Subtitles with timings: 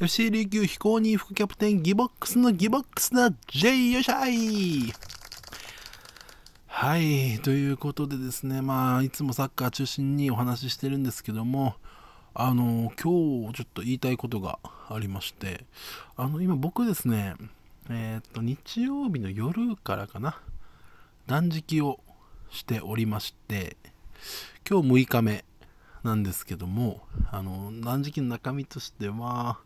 [0.00, 3.32] FC 琉球飛行に副キャプテンギボックスのギボックスだ。
[3.48, 4.92] J よっしゃい。
[6.68, 7.40] はい。
[7.40, 11.74] ということでですねまあいつもサッカー中心にお話ししてるんですけども
[12.32, 15.64] あの今日ちょっと言いたいことがありまして
[16.16, 17.34] あの今僕ですね
[17.90, 20.40] えっ、と日曜日の夜からかな
[21.26, 21.98] 断食を
[22.50, 23.76] しておりまして
[24.70, 25.44] 今日6日目
[26.04, 27.00] なんですけども
[27.32, 29.58] あの断食の中身としては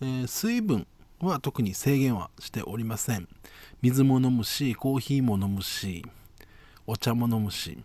[0.00, 0.86] えー、水分
[1.20, 3.28] は特に制限はしておりません。
[3.82, 6.04] 水も飲むしコーヒーも飲むし
[6.86, 7.78] お茶も飲むし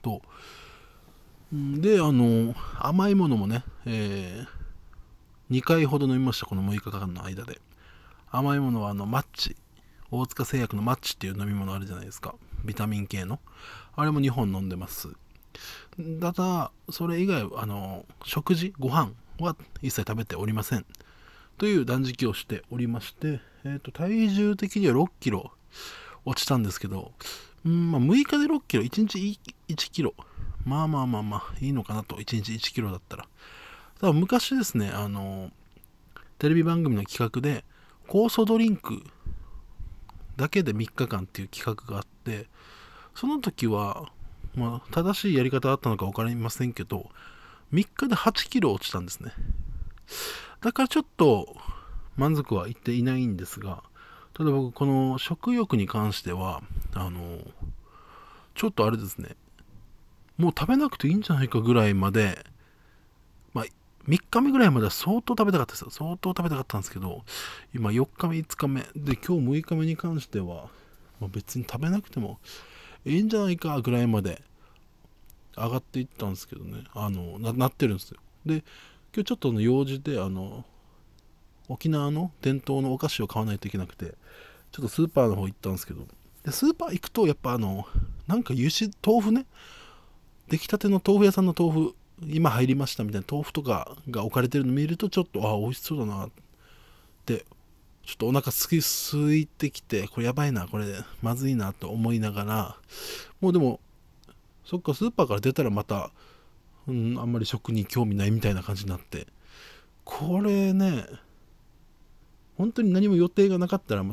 [0.00, 0.22] と。
[1.52, 7.60] であの甘いものもね、えー、2回ほど飲みましたこの6日間の間で。
[8.30, 9.56] 甘いものはあのマッチ
[10.10, 12.34] 大塚製薬のマッチっていう飲み物あるじゃないですか。
[12.64, 13.40] ビタミン系の。
[13.94, 15.08] あれも2本飲んでます。
[16.20, 20.86] ただそれ以外あの食事ご飯は一切食べておりません。
[21.58, 25.52] という断食をしておりまして、えーと、体重的には6キロ
[26.24, 27.12] 落ちたんですけど、
[27.64, 30.14] うんまあ、6日で6キロ、1日1キロ、
[30.64, 33.28] まあまあまあまあいいのかなと、1日1キロだったら。
[34.00, 35.50] ただ昔ですね、あの、
[36.38, 37.64] テレビ番組の企画で、
[38.08, 39.02] 酵素ドリンク
[40.36, 42.48] だけで3日間っていう企画があって、
[43.14, 44.10] その時は、
[44.54, 47.10] まあ、正しいやり方あったのか分かりませんけど、
[47.72, 49.32] 3日で8キロ落ちたんですね。
[50.60, 51.56] だからちょっと
[52.16, 53.82] 満足はいっていないんですが、
[54.34, 56.62] ただ僕、この食欲に関しては、
[56.94, 57.38] あの、
[58.54, 59.36] ちょっとあれですね、
[60.36, 62.44] もう食べなくていいんじゃないかぐらいまで、
[63.54, 63.64] まあ、
[64.08, 65.90] 3日目ぐらいまでは相当食べたかったですよ。
[65.90, 67.24] 相当食べたかったんですけど、
[67.74, 70.68] 今4日目、5日目、で、今日6日目に関しては、
[71.20, 72.38] まあ、別に食べなくても
[73.04, 74.42] いいんじゃないかぐらいまで
[75.56, 76.84] 上がっていったんですけどね。
[76.94, 78.18] あのなってるんですよ。
[78.46, 78.64] で
[79.14, 80.64] 今日ちょっとの用事であの
[81.68, 84.14] 沖縄の伝統のお菓子を買わないといけなくて
[84.72, 86.06] ちょっとスーパーの方行ったんですけど。
[86.44, 87.86] でスーパー行くとやっぱあの
[88.26, 89.46] なんか油脂豆腐ね。
[90.48, 91.94] 出来たての豆腐屋さんの豆腐
[92.26, 96.30] 今入りましたみたいな豆腐とかが置かれてるの見るとちょっとあ美味しそうだなっ
[97.24, 97.46] て
[98.04, 100.86] ちょっとお腹すき空いてきてこれやばいなこれ
[101.22, 102.76] まずいなと思いながら
[103.40, 103.80] もうでも
[104.64, 106.10] そっかスーパーから出たらまた、
[106.86, 109.26] うん、あんまり食に興味ないみたいな感じになって。
[110.04, 111.06] これね
[112.56, 114.04] 本当に何も予定がなかったら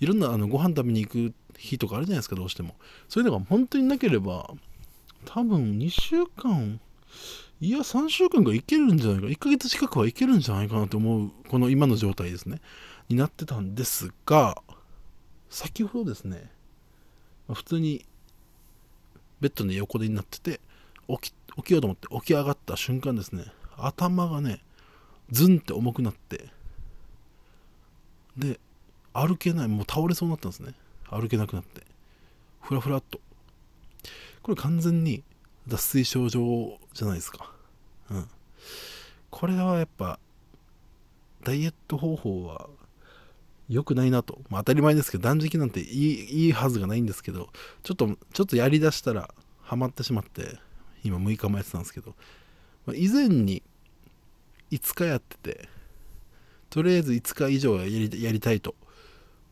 [0.00, 2.76] いろんなあのご飯食べに行く日とかあるじゃないですかどうしても。
[3.08, 4.52] そういうのが本当になければ
[5.24, 6.80] 多分2週間
[7.60, 12.60] いや3週間がいけるんじゃないか1ヶ月近くはいけるんじゃないかなと思うこの今の状態ですね
[13.08, 14.60] になってたんですが
[15.48, 16.50] 先ほどですね
[17.52, 18.04] 普通に
[19.42, 20.60] ベッドの横でになってて
[21.08, 23.44] 起き起きようと思って起き上がった瞬間ですね
[23.76, 24.60] 頭がね
[25.30, 26.48] ズンって重くなって
[28.36, 28.58] で
[29.12, 30.74] 歩けないもう倒れそうになったんですね。
[31.10, 31.82] 歩けなくなって
[32.60, 33.20] ふらふらっと。
[34.42, 35.22] これ完全に
[35.68, 37.52] 脱水症状じゃないですか。
[38.10, 38.28] うん。
[39.30, 40.18] これはやっぱ
[41.44, 42.68] ダイエット方法は
[43.68, 47.48] 良くないなと、まあ、当たり前ですけど断食なんていいいいはずがないんですけど
[47.82, 50.58] ちょっとちょっとやりだしたらハマってしまって
[51.04, 52.14] 今6日もやってたんですけど、
[52.86, 53.62] まあ、以前に
[54.70, 55.68] 5日やってて
[56.70, 58.74] とりあえず5日以上やりやりたいと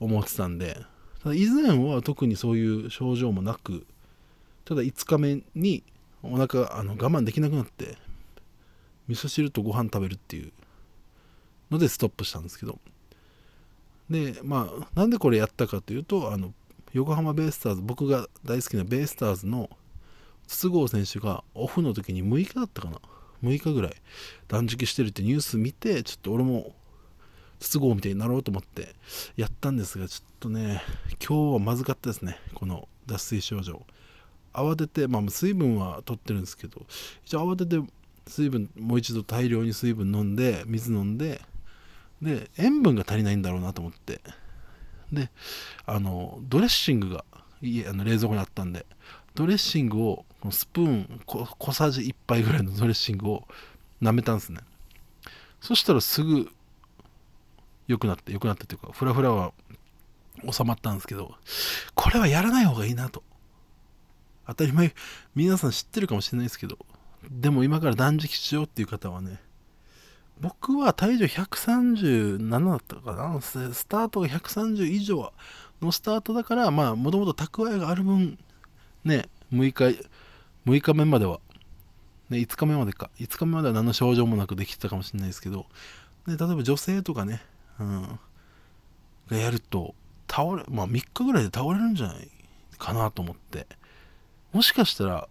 [0.00, 0.78] 思ってたんで
[1.22, 3.86] ただ以前は特にそういう症状もなく
[4.64, 5.82] ただ5日目に
[6.22, 7.96] お腹あの我慢できなくなって
[9.08, 10.52] 味噌汁とご飯食べるっていう
[11.70, 12.78] のでストップしたんですけど
[14.10, 16.52] でまあなんでこれやったかというとあの
[16.92, 19.70] 横浜ベイスターズ僕が大好きなベイスターズの
[20.46, 22.98] 筒香選手がオフの時に6日だったかな
[23.42, 23.94] ？6日ぐらい
[24.48, 26.74] 断食してるってニュース見てちょっと俺も
[27.58, 28.94] 筒香みたいになろうと思って
[29.36, 30.82] やったんですがちょっとね
[31.26, 33.84] 今日はまずかったですねこの脱水症状。
[34.52, 36.82] 慌ててまあ水分は取ってるんですけど
[37.24, 37.84] 一応慌てて
[38.28, 41.40] 水分もう一度大量に水分飲んで水飲んで
[42.24, 44.20] で塩分が足りないんだろうなと思って。
[45.12, 45.30] で
[45.86, 48.84] あのドレッシングがあの冷蔵庫にあったんで
[49.34, 53.48] ドレッシングをスプーン小さじ1杯ぐらいのドレッシングを
[54.02, 54.60] 舐めたんですね。
[55.60, 56.50] そしたらすぐ
[57.86, 59.52] 良くなって良くなってというかフラフラは
[60.50, 61.34] 収まったんですけど
[61.94, 63.22] これはやらない方がいいなと。
[64.46, 64.94] 当たり前
[65.34, 66.76] 皆さん知ってるかもしれないですけど
[67.30, 69.40] でも今から断食しようっていう方はね
[70.40, 73.40] 僕は体重137だったかな。
[73.40, 75.32] スタートが130以上
[75.80, 78.38] のスタートだからまあもともと蓄えがある分
[79.04, 80.08] ね6日
[80.66, 81.40] 6日目までは、
[82.30, 83.10] ね、5日目までか。
[83.18, 85.66] 5日目までは何の症状もなくできてたかもしれないですけど。
[86.26, 87.42] で例えば女性とかね、
[87.78, 88.18] うん、
[89.28, 89.94] がやると
[90.28, 92.28] 倒れまあ3日ぐらいで倒れるんじゃない
[92.78, 93.66] かなと思って。
[94.52, 95.28] もしかしたら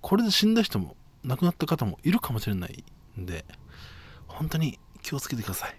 [0.00, 2.84] これで死んだ人も亡くなった方もいるかもしれない
[3.18, 3.44] んで。
[4.32, 5.76] 本当に気をつけてください。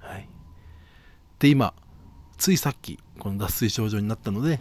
[0.00, 0.28] はい。
[1.38, 1.74] で今
[2.38, 4.60] ついさっきこの脱水症状になったので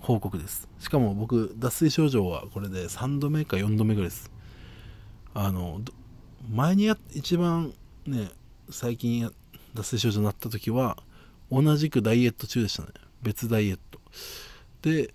[0.00, 0.68] 報告です。
[0.78, 4.30] しかも僕脱水症状はこれで3度目か4度目ぐらいです。
[5.34, 5.80] あの
[6.50, 7.72] 前にや一番
[8.06, 8.30] ね
[8.70, 9.30] 最近
[9.74, 10.96] 脱水症状になった時は
[11.50, 12.88] 同じくダイエット中でしたね。
[13.22, 14.00] 別ダイエット。
[14.82, 15.12] で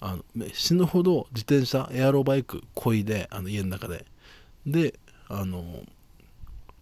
[0.00, 4.06] あの死ぬほど自転車エアロバイクこいであの家の中で。
[4.66, 4.98] で
[5.28, 5.82] あの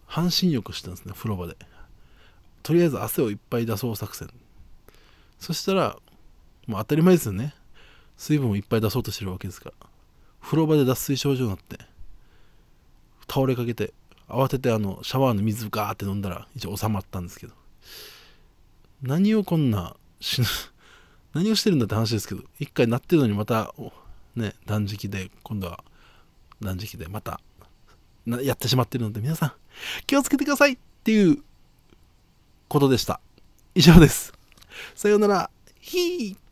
[0.06, 1.56] 半身浴してたんですね風呂場で。
[2.62, 4.28] とりあえず汗をいっぱい出そう作戦。
[5.38, 5.96] そしたら
[6.66, 7.54] もう当たり前ですよね。
[8.16, 9.88] 水分をいっぱい出そうとしてるわけですから
[10.40, 11.78] 風呂場で脱水症状になって
[13.28, 13.92] 倒れかけて
[14.26, 17.54] 慌ててあのシャワーの水ガーって飲んだら一応収まったんですけど。
[19.02, 20.46] 何をこんな死ぬ
[21.34, 23.74] 何をしてるんだって話ですけど一回なってるのにまた
[24.34, 25.84] ね断食で今度は
[26.62, 27.40] 断食でまた
[28.26, 29.52] やってしまってるので皆さん
[30.06, 30.72] 気をつけてください。
[30.74, 31.38] っていう
[32.68, 33.20] ことでした。
[33.74, 34.32] 以上です。
[34.94, 35.50] さようなら。
[35.80, 36.45] ひー。